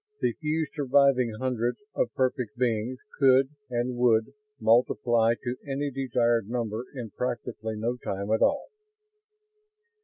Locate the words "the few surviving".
0.19-1.31